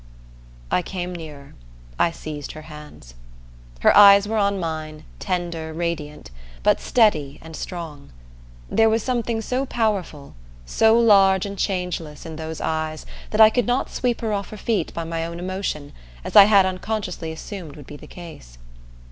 I 0.71 0.81
came 0.81 1.13
nearer. 1.13 1.53
I 1.99 2.09
seized 2.09 2.53
her 2.53 2.63
hands. 2.63 3.13
Her 3.81 3.95
eyes 3.95 4.27
were 4.27 4.37
on 4.39 4.59
mine, 4.59 5.05
tender 5.19 5.73
radiant, 5.73 6.31
but 6.63 6.81
steady 6.81 7.37
and 7.39 7.55
strong. 7.55 8.09
There 8.67 8.89
was 8.89 9.03
something 9.03 9.41
so 9.41 9.67
powerful, 9.67 10.33
so 10.65 10.97
large 10.99 11.45
and 11.45 11.55
changeless, 11.55 12.25
in 12.25 12.35
those 12.37 12.59
eyes 12.59 13.05
that 13.29 13.41
I 13.41 13.51
could 13.51 13.67
not 13.67 13.91
sweep 13.91 14.21
her 14.21 14.33
off 14.33 14.49
her 14.49 14.57
feet 14.57 14.91
by 14.95 15.03
my 15.03 15.23
own 15.23 15.37
emotion 15.37 15.93
as 16.23 16.35
I 16.35 16.45
had 16.45 16.65
unconsciously 16.65 17.31
assumed 17.31 17.75
would 17.75 17.85
be 17.85 17.95
the 17.97 18.07
case. 18.07 18.57